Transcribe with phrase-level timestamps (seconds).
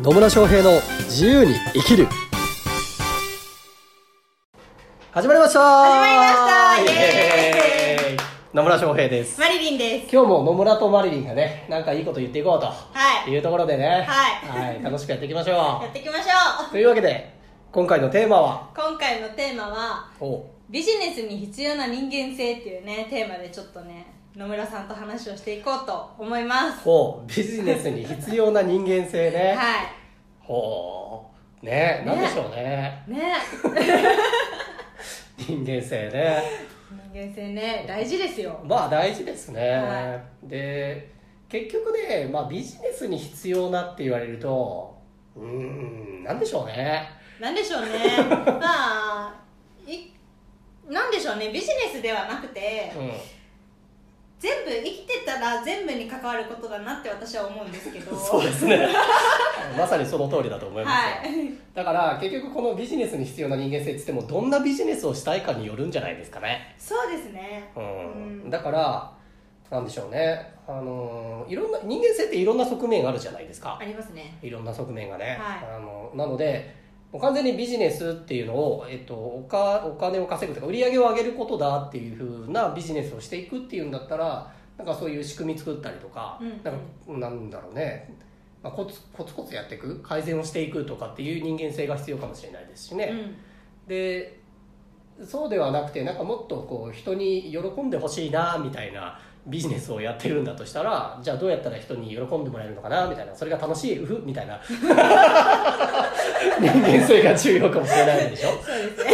[0.00, 2.06] 野村翔平の自由に生きる。
[5.12, 5.60] 始まりました。
[5.60, 6.22] 始まりま
[6.86, 6.92] した。
[6.92, 8.18] イエエーイ。
[8.54, 9.40] 野村翔平です。
[9.40, 10.12] マリリンです。
[10.14, 12.74] 今日も野村とマリリンがねなんかいいこと言っていこうとは
[13.26, 13.30] い。
[13.30, 14.06] いうところでね。
[14.08, 14.66] はい。
[14.68, 15.52] はい、楽しくやっていきましょ
[15.82, 16.70] やっていきましょう。
[16.70, 17.34] というわけで
[17.72, 18.68] 今回のテーマは？
[18.72, 18.76] う。
[18.76, 24.06] 今回のテーマは、おビジネスに必要な人間性っていうね、テーマでちょっとね、
[24.36, 26.80] 野村さんと話をしていこうと思います。
[26.80, 29.90] ほうビジネスに必要な人間性ね、 は
[30.40, 31.30] ほ
[31.62, 31.64] う。
[31.64, 33.02] ねなんでしょうね。
[33.08, 33.12] い。
[33.12, 33.34] ね。
[35.38, 36.42] 人間性ね。
[37.12, 38.60] 人間性ね、大事ですよ。
[38.64, 41.10] まあ大事ですね、はで
[41.48, 44.94] 結局ね、まあ、ビジネスに必要なって言われると
[45.34, 47.08] うーんなんでしょうね。
[47.40, 47.88] なんでしょうね。
[48.60, 49.34] まあ、
[49.86, 50.12] い、
[50.88, 53.12] なんでしょうね、ビジネスではなくて、うん。
[54.38, 58.14] 全部生きてたら全部に関わることだなって私は思うんですけど。
[58.16, 58.88] そうですね。
[59.76, 61.52] まさにその通りだと思いますよ、はい。
[61.74, 66.74] だから結局このビジネスに必要な人間性って言ってもどんなビジネスをしたいかによるんじゃないですかね。
[66.78, 67.68] そうですね。
[67.74, 68.50] うん、うん。
[68.50, 69.12] だから
[69.70, 70.54] なんでしょうね。
[70.68, 73.76] あのいろんな人間性っていろんな側面あるじゃないですか。
[73.80, 74.38] ありますね。
[74.40, 75.76] いろんな側面がね、はい。
[75.76, 76.74] あのなので
[77.12, 86.48] もう完全にビジネスっていうのを、えっと、おかお金を稼ぐとか売り上げを上げることだっていうふうなビジネスをしていくっていうんだったらなんかそういう仕組み作ったりとか、うん。
[86.48, 88.14] なんかなんだろうね、
[88.62, 93.36] まあ、コツコツコツやっていく改善をしていくとかっていう人間性が必要かもしれないですしね、うん。
[93.88, 94.38] で
[95.24, 99.18] そうではなくてなんかもっとこう人に喜んでほしいなみたいな
[99.48, 104.60] ビジネスをやってるんだとしたらじゃあどうやったら人に喜んでもらえるのかなみたいなそれが楽しいうふみたいな
[106.60, 108.50] 人間性が重要かもしれないでしょ？
[108.50, 109.10] そうですね。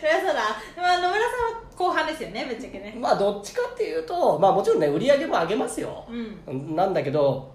[0.00, 0.40] そりゃそうだ。
[0.76, 2.94] まあ、野村さんは後半ですよね、ぶっちゃけね。
[2.98, 6.04] まあどっちかっていうとまあもちろんね売り上げも上げますよ
[6.46, 6.76] うん。
[6.76, 7.50] なんだけど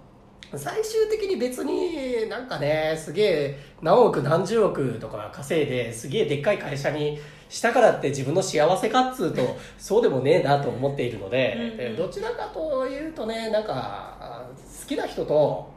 [0.56, 7.20] 最終的に別になんかねすげえ何億何十億とか稼いですげえでっかい会社に
[7.50, 13.74] したからって自分の幸せかっつうとそうでもねえなと思っているのでどちらかというとねなんか
[14.20, 14.48] あ
[14.82, 15.72] 好きな人と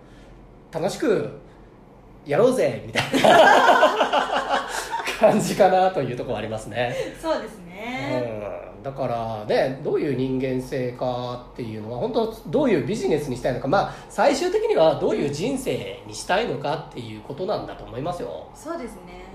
[0.72, 1.30] 楽しく
[2.26, 4.66] やろうぜみたいな
[5.20, 6.94] 感じかなというところはありますね。
[7.22, 7.75] そうですね。
[8.86, 19.26] うん、だからねどういう人間性かっていうのは本当どういうビジネスにしたいのかまあ最終的にはどういう人生にしたいのかっていうことなんだと思いますよ、そうですね。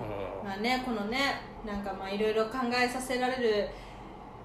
[0.41, 3.69] うん、まあね、このね、なんかまあいろいろ考えさせられる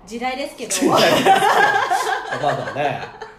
[0.07, 3.01] 時代ですけど、まだね。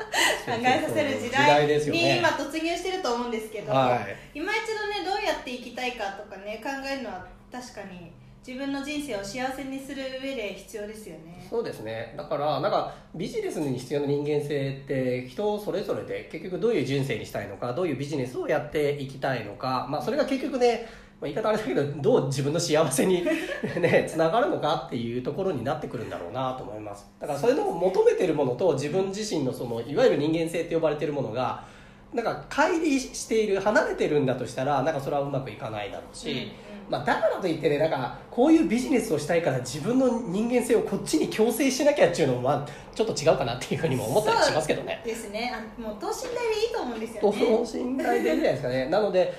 [0.50, 4.16] えさせる時時代に今突入してると思うんですけど、はい。
[4.33, 8.11] 今一度ね、どうやって生きたいかとかね、考えるのは確かに
[8.47, 11.45] 自分の人生を幸せにする上で必要ですよね。
[11.49, 12.13] そうですね。
[12.15, 20.87] だからなんかビジネスに必要な人間性って人それぞれで結局どういう人生にしたいのかどういうビジネスをやっていきたいのか、まあ、それが結局ね
[21.19, 23.25] まあ言い方あれだけどどう自分の幸せに
[23.81, 27.05] ねつながるのかっていうところになってくるんだろうなと思います。
[27.19, 31.65] だからそれの求めてるものと自分自身のそのいわゆる人間性って呼ばれてるものが
[32.13, 45.01] なんか乖離している離れてるんだとしたらなんかそれはうまくいかないだろうし、うんうんまあ、だからといってねなんかこういうビジネスをしたいから自分の人間性をこっちに強制しなきゃっていうのも、まあ、ちょっと違うかなっていうふうにも思ったりしますけどね。
[45.05, 45.53] ですね。
[45.53, 47.83] あもう等身大でいいと思うんですよ等ね。
[47.83, 48.85] 身大でいいんじゃないですかね。
[48.91, 49.33] なので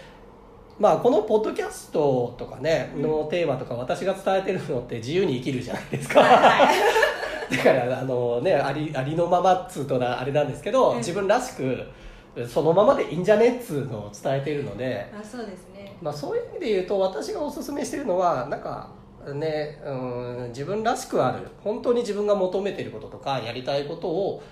[0.78, 6.22] まあ、このポッドキャストとかね、のテーマとか私が伝えてるのって自由に生きるじゃないですか。
[7.50, 11.84] だからあのねありありのままっつうとなあれなんですけど、うん自分らしく
[12.46, 15.96] そのままでいいんじゃねっつうのを伝えているので、あそうですね。
[16.00, 18.90] まあ、そういう意味で言うと私がおすすめしてるのはなんか
[19.34, 24.42] ねうん自分らしくある本当に自分が求めてることとかやりたいことを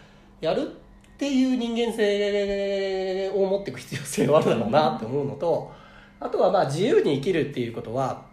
[0.41, 5.73] やるっていう人間性を持っていく必要性はあるだろうなって思うのと
[6.21, 8.27] あとはまあ自由に生きるっていうことは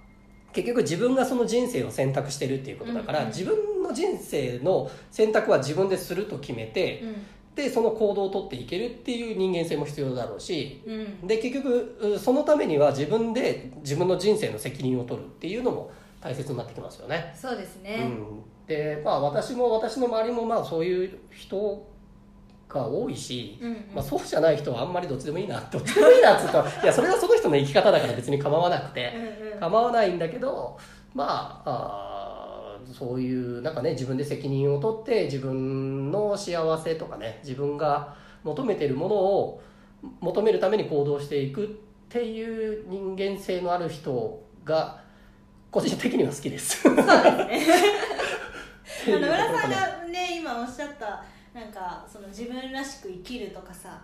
[0.51, 7.15] 結局自分がその人生を選択してるっていうことだから、うんうん自分の人生の選択は自分ですると決めて、うん
[7.55, 10.91] でその行動をとっていけるっていう人間性も必要だろうしう
[11.25, 11.27] ん。
[11.27, 17.33] で結局うそのためには自分で自分の人生の責任を取るっていうのも大切になってきますよね。
[17.35, 17.97] そうですね。
[17.99, 21.85] うん、でまあ私も私の周りもまあそういう人
[22.73, 30.77] が多いし、うんうんまあ、そうじゃない人はあんまりどっちでもいいなどっちでもいいなっつうと いやそれはその人の生き方だから別に構わなくてうんうん構わないんだけど
[31.13, 32.22] まああー
[32.93, 39.61] そういうなんかね自分で責任を取って自分の幸せとかね自分が求めてるものを
[40.19, 41.67] 求めるために行動していくっ
[42.09, 45.01] ていう人間性のある人が
[45.71, 46.83] 個人的には好きです。
[46.83, 47.65] そうですね。
[49.07, 51.23] あの浦さんがね今おっしゃった
[51.53, 54.01] なんかその自分らしく生きるとかさ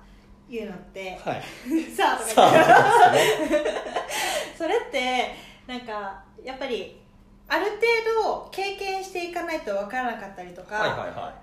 [0.50, 1.44] 言うのってはい
[1.96, 3.14] 「さあ」とさか
[4.58, 5.36] それって
[5.68, 7.00] なんかやっぱり
[7.50, 7.82] ある程
[8.24, 11.34] 度経験していかないと分からなかったりとか、はいはいは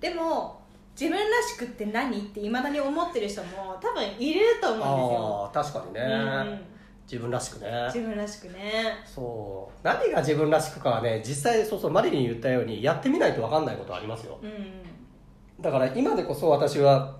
[0.00, 0.58] でも
[0.98, 6.60] 自分らしくって何っていまだに思ってる人も多分いるとい思ああ確かにね、うん
[7.10, 7.66] 自分らしくね。
[7.66, 8.84] うんですよ自分らしくね。
[9.06, 9.80] そう。
[9.82, 14.38] 何が自分らしくかはね実際そうそうマリリン言ったようにやってみないと分かんないことありますよ。
[14.42, 14.82] うんうん。
[15.58, 17.16] だから今でこそ私は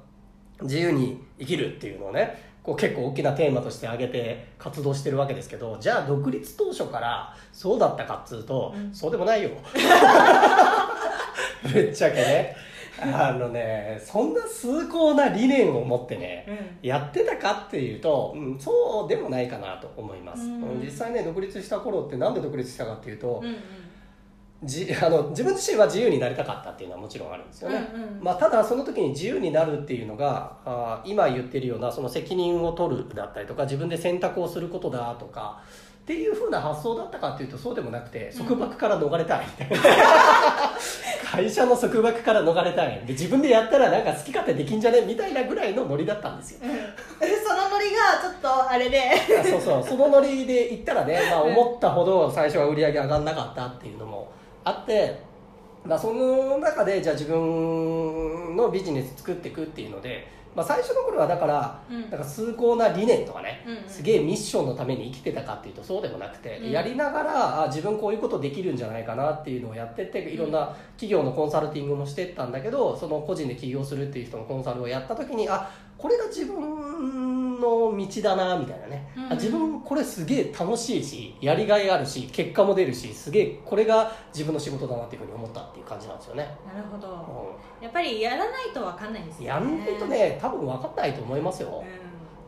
[0.61, 8.94] 自由に生きるっていうのをねこう結構大きなテーマとして挙げて活動してるわけですけどじゃあ独立当初からそうだったかっつうと、うん。
[8.94, 9.49] そうでもないよ。
[11.73, 12.55] ぶっちゃけね。
[13.00, 16.44] あのねそんな崇高な理念を持ってね
[16.82, 16.87] うん。
[16.87, 20.82] やってたかっていうと、うん、そうでもないかなと思います、うん。
[20.85, 23.56] 実際ね独立した頃ってなんで独立したかっていうと、うんうん
[24.64, 28.20] じ あの自分自身は自由になりたかったっていうのはもちろんあるんですよね、うんうん。
[28.20, 35.60] まあ、ただその時に自由になるっていうのがあー今言ってるようなその責任を取るだったりとか自分で選択をすることだとか
[36.02, 39.99] っていうふうな発想だったかっていうとそうでもなくて束縛から逃れたいみたいな。
[41.31, 46.61] 会社の束縛から逃れたいで自分でやったらなんか好き勝手できんじゃねみたいなぐらいのノリだったんですよ。
[46.62, 46.70] うん。
[46.70, 49.12] そのノリがちょっとあれで。
[49.38, 49.84] あそうそう。
[49.87, 54.32] そのノリで言ったらね、まあ、思ったほど最初は売り上げ上がんなかったっていうのも
[54.69, 55.19] あって、
[55.85, 62.11] まあ、その中でじゃあ自分のビジネス作っていくっていうので、まあ、最初の頃はだから、うん。
[62.11, 63.88] なんか崇高な理念とかね、うんうん。
[63.88, 66.70] すげえミッションのために生きてたかっていうとそうでもなくて、うん。
[66.70, 77.27] やりながらあ自分こういうことできるんじゃないかなっていうのをやってっていろんな企業のコンサルティングもしてったんだけどその個人で起業するっていう人のコンサルをやった時にあこれが自分
[77.58, 87.58] の道だなみたいなね、うんあ自分これすげえ楽しいしやりがいあるし結果も出るしすげえこれが自分の仕事だなっていうふうに思ったっていう感じなんですよね、なるほど。
[87.81, 89.46] うやっぱりやらないと分かんないですね。
[89.46, 91.84] やんないとね多分分かんないと思いますよ、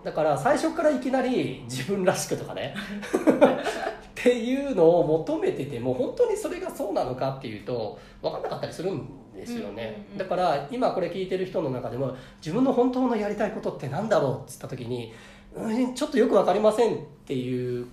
[0.03, 2.75] うだから最初からいきなり自分らしくとかね
[4.21, 10.19] っていうのを求めてても本当にそれがそうなのかっていうと分かんなかったりするんですよね、うんうんうん。
[10.19, 15.13] だから今これ聞いてる人の中でも自分の本当のやりたいことってなんだろうっつった時に
[15.55, 17.87] うんちょっとよく分かりませんっていう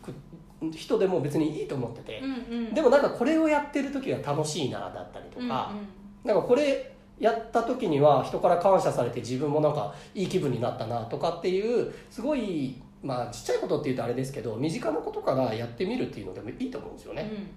[0.74, 2.36] 人でも別にいいと思ってて、んうんう
[2.72, 2.74] ん。
[2.74, 5.72] でもなんかこれをやってる時は楽しいなだったりとか、
[6.24, 17.38] なんかこれやった時には人から感謝されて自分もなんかいい気分になったなとかっていうすごいまあちっちゃいことっていうとあれですけど身近なことからやってみるっていうのでもいいと思うんですよね、うん。
[17.38, 17.48] うん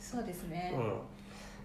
[0.00, 0.72] そうですね。
[0.74, 0.92] うん。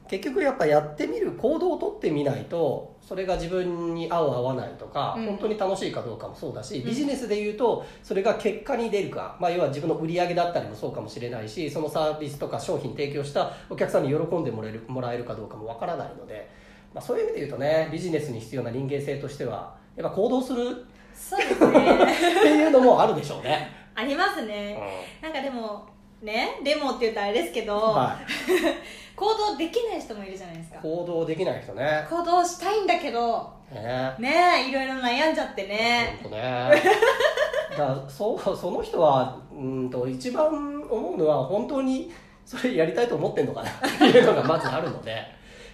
[0.07, 5.25] 結局やっぱやってみる行動をとってみないとそれが自分に合う合わないとか、うん。
[5.25, 6.85] 本当に楽しいかどうかもそうだし、うん。
[6.85, 16.51] ビジネスで言うとそれが結果に出るか、まあ、要は自分の売り上げだったりもそうかもしれないしそのサービスとか商品提供したお客さんに喜んでもらえるもらえるかどうかもわからないので、
[16.94, 20.85] まあ、そういう意味で言うとねビジネスに必要な人間性としてはやっぱ行動する
[21.15, 22.03] そうですね。
[22.03, 23.69] っていうのもあるでしょうね。
[23.95, 25.23] ありますうねん。
[25.23, 25.85] なんかでも
[26.21, 28.25] ねでもって言うとあれですけど、はい。
[29.15, 30.79] 行動できない人もいるじゃないですか。
[30.81, 32.06] 行動できない人ね。
[32.09, 34.13] 行動したいんだけどね。
[34.19, 36.19] ねえいろいろ悩んじゃってね。
[36.21, 36.71] 本当ね。
[37.77, 40.47] だそうその人はうんと一番
[40.89, 42.12] 思うのは本当に
[42.45, 45.21] それやりたいと思ってんのかなっていうのがまずあるので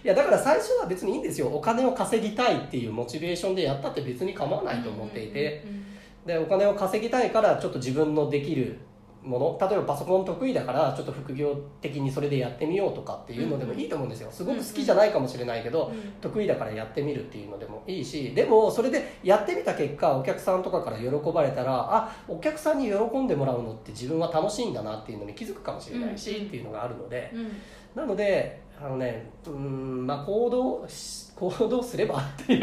[0.04, 1.48] いやだから最初は別にいいんですよ。
[1.48, 5.82] お金を稼ぎたいっていうモチベーションでやったって別に構わないと思っていて、うんうんうん
[6.26, 8.78] でお金を稼ぎたいからちょっと自分のできる
[9.22, 14.28] もの例えばパソコン得意だからちょっと副業的にそれでやってみようとかっていうのでもいいと思うんですよ。
[14.32, 26.46] すごく好きじゃないかもしれないけど、うん得意だからやってみるっていうのでもいいしでもそれでやってみた結果お客さんとかから喜ばれたらあお客さんに喜んでもらうのって自分は楽しいんだなっていうのに気づくかもしれないし、うん。
[26.46, 27.30] っていうのがあるので。
[27.34, 27.52] うん。
[27.94, 32.58] なのであのねうんまあ行動し行動すればっていう。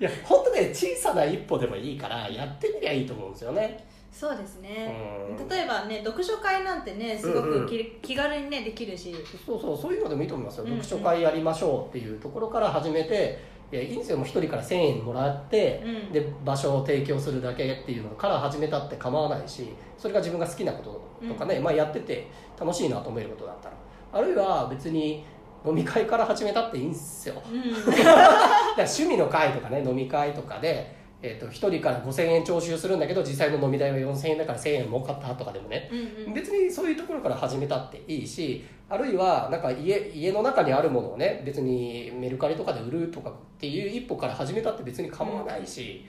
[0.00, 3.86] いや本当ね小さな一歩でもいいからやってみりゃいいと思うんですよね。
[4.10, 4.94] そうですね。
[5.30, 5.48] うん。
[5.48, 7.66] 例えばね読書会なんてねすごうんうん。
[7.66, 9.14] くき気軽にねできるし。
[9.46, 10.82] そうそうそういうのでもいいと思いますよ、うんうん。
[10.82, 13.38] 読書会やりましょうっていうところから始めて
[13.72, 14.18] いやいいんですよ。
[14.18, 16.12] もう1人から1000円もらって、うん。
[16.12, 22.26] で場所を提供するだけっていうのから始めたって構わないしそれが自分が好きなこととかね、まあ、やってて
[22.58, 23.74] 楽しいなと思えることだったら
[24.12, 25.24] あるいは別に
[25.64, 27.42] 飲み会から始めたっていいんですよ。
[27.50, 27.62] うん。
[27.86, 35.88] だから趣味の会とかね飲み会とかで、えー、と1人から5000円徴収するんだけど実際の飲み代は4000円だから1000円儲かったとかでもね。
[35.90, 36.34] うんうん。
[36.34, 46.04] 別にそういうところから始めたっていいしあるいはなんか家家の中にあるものをね別にメルカリとかで売るとかっていう一歩から始めたって別に構わないし、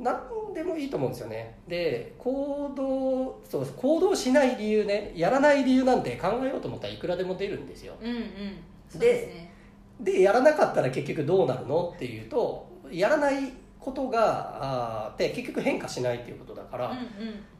[0.00, 1.58] 何でもいいと思うんですよね。
[1.68, 7.94] で行動そう行動しない理由ねやらない理由なんて考えようと思ったらいくらでも出るんですよ。
[8.00, 8.98] うんうん。
[8.98, 9.52] ですね。
[10.00, 17.04] でやらなかったら結局どうなるのっていうとやらないことがあーって結局変化しないっていうことだから、うんうん。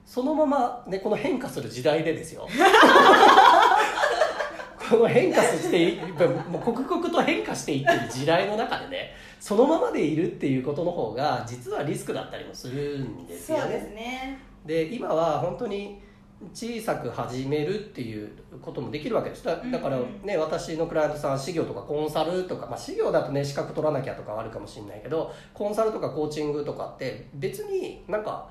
[0.04, 2.48] そのまま、ね、この変化する時代でですよ
[4.90, 6.00] この変化してい
[6.48, 13.58] もう刻々と変化していってる時代の中でねそのままでいるっていうことの方が実はリスクだったりもするんですよ。
[13.58, 13.94] そうですね。
[13.94, 16.00] ねで今は本当に
[16.52, 18.30] 小さく始めるっていう
[18.60, 19.44] こともできるわけです。
[19.44, 20.02] だだからうん。
[20.02, 28.50] うんね、私のクライアントさん事業とかコンサルとか、まあ、事業だとね資格取らなきゃとかはあるかもしれないけどコンサルとかコーチングとかって別になんか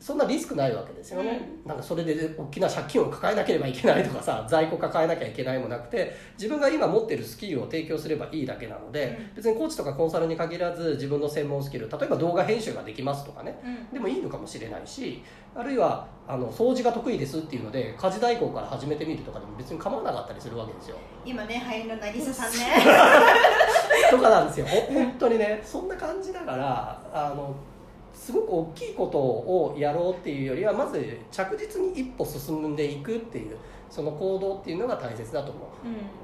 [0.00, 9.36] そんなリスクないわけですよね、なんかそれで大きな借金を抱えなければいけないとかさ 在庫抱えなきゃいけないもなくて自分が今持ってるスキルを提供すればいいだけなので、うん。
[9.36, 13.58] 別にコーチとかコンサルに限らず自分の専門スキル例えば動画編集ができますとかね。
[13.64, 13.94] うん。
[13.94, 15.22] でもいいのかもしれないし
[15.54, 20.96] あるいはあの掃除が得意ですっていうので家事代行から始めてみるとかでも別に構わなかったりするわけですよ。
[21.24, 22.74] 今ね流行りの渚さんね。
[24.10, 24.66] とかなんですよ。
[24.66, 27.54] ほ 本当にねそんな感じだからあの
[28.14, 33.56] すごく大きいことをやろうっていうよりはまず着実に一歩進んでいくっていう
[33.90, 35.60] その行動っていうのが大切だと思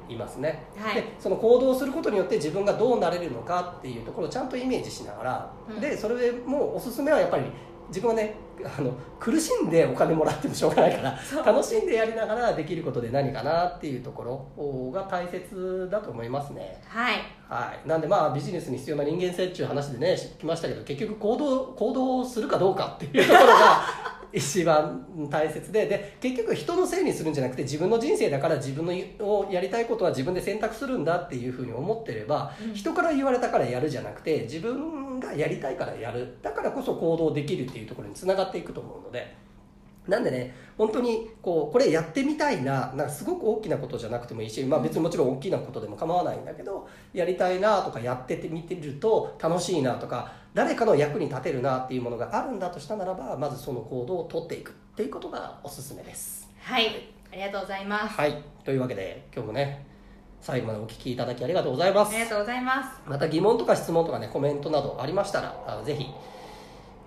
[0.08, 0.10] う。
[0.10, 0.14] ん。
[0.14, 0.94] いますね、はい。
[0.96, 5.80] でその行動をすることによって自分がどうなれるのかっていうところをちゃんとイメージしながら、うん。
[5.80, 7.44] でそれでもうおすすめはやっぱり
[7.90, 16.82] 自分はねあの苦しんでお金もらってもしょうがないから楽しんでやりながらできることで何かなっていうところが大切だと思いますね。
[16.86, 17.16] はい。
[17.48, 23.84] はい、なんでまあビジネスに必要な人間性っていう話でね来ましたけど結局行動行動するかどうかっていうところが
[24.32, 28.92] 一番大切でで結局人のせいにするんじゃなくて自分の人生だから自分の
[29.26, 39.49] をやりたいことは自分で選択するんだっていうふうに思ってれば、うん人から言われたからやるじゃなくて自分がやりたいからやるだからこそ行動できるっていうところにつながっていくと思うので。
[40.08, 56.48] なんでね本当にこうこれやってみたいななんかすごく大きなことじゃなくてもいいし、まあ、別にもちろん大きなことでも構わないんだけどやりたいなとかやっててみてると楽しいなとか誰かの役に立てるなっていうものがあるんだとしたならばまずその行動をとっていくっていうことがおすすめです。
[56.62, 56.86] はい
[57.32, 59.86] ありがとうございますはいというわけで今日もね
[60.40, 62.24] 最後までお聞きいただきありがとうございますあり。
[62.24, 66.06] がとうございますまた疑問とか質問とかねコメントなどありましたらあぜひ、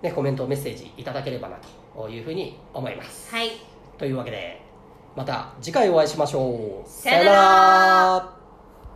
[0.02, 1.56] ね、コメントメッセージいただければな
[1.96, 3.30] というふうに思います。
[3.34, 3.50] はい。
[3.98, 4.60] というわけで
[5.16, 6.88] また次回お会いしましょう。
[6.88, 8.43] さよなら